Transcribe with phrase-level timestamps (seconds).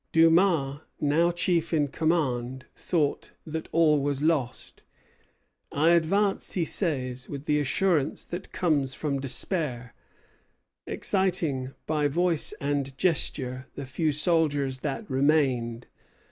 [0.11, 4.81] Dumas, now chief in command, thought that all was lost.
[5.71, 9.93] "I advanced," he says, "with the assurance that comes from despair,
[10.87, 15.85] exciting by voice and gesture the few soldiers that remained.